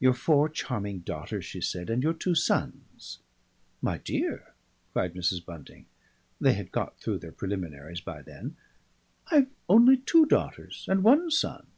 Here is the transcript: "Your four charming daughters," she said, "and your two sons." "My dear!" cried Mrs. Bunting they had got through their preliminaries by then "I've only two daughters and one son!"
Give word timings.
"Your 0.00 0.14
four 0.14 0.48
charming 0.48 0.98
daughters," 0.98 1.44
she 1.44 1.60
said, 1.60 1.90
"and 1.90 2.02
your 2.02 2.12
two 2.12 2.34
sons." 2.34 3.20
"My 3.80 3.98
dear!" 3.98 4.52
cried 4.92 5.14
Mrs. 5.14 5.44
Bunting 5.46 5.86
they 6.40 6.54
had 6.54 6.72
got 6.72 6.98
through 6.98 7.18
their 7.20 7.30
preliminaries 7.30 8.00
by 8.00 8.20
then 8.20 8.56
"I've 9.30 9.50
only 9.68 9.96
two 9.98 10.26
daughters 10.26 10.86
and 10.88 11.04
one 11.04 11.30
son!" 11.30 11.68